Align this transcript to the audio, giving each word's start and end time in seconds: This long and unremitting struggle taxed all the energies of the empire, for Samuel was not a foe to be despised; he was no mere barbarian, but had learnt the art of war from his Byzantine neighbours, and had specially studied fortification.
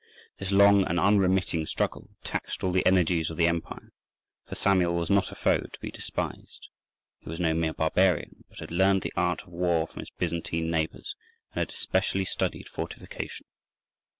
This 0.39 0.51
long 0.51 0.83
and 0.87 0.99
unremitting 0.99 1.67
struggle 1.67 2.09
taxed 2.23 2.63
all 2.63 2.71
the 2.71 2.83
energies 2.87 3.29
of 3.29 3.37
the 3.37 3.45
empire, 3.45 3.91
for 4.47 4.55
Samuel 4.55 4.95
was 4.95 5.11
not 5.11 5.31
a 5.31 5.35
foe 5.35 5.59
to 5.59 5.79
be 5.79 5.91
despised; 5.91 6.69
he 7.19 7.29
was 7.29 7.39
no 7.39 7.53
mere 7.53 7.75
barbarian, 7.75 8.43
but 8.49 8.57
had 8.61 8.71
learnt 8.71 9.03
the 9.03 9.13
art 9.15 9.43
of 9.43 9.49
war 9.49 9.85
from 9.87 9.99
his 9.99 10.09
Byzantine 10.09 10.71
neighbours, 10.71 11.15
and 11.53 11.59
had 11.59 11.69
specially 11.69 12.25
studied 12.25 12.67
fortification. 12.67 13.45